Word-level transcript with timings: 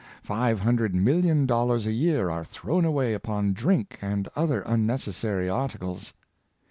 Five 0.23 0.61
hundred 0.61 0.95
million 0.95 1.45
dollars 1.45 1.85
a 1.85 1.91
year 1.91 2.27
are 2.31 2.43
thrown 2.43 2.85
away 2.85 3.13
upon 3.13 3.53
drink 3.53 3.99
and 4.01 4.27
other 4.35 4.63
unnecessary 4.63 5.47
articles. 5.47 6.15